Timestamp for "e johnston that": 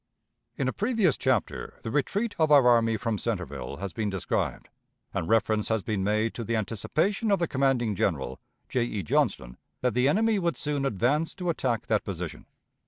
8.83-9.93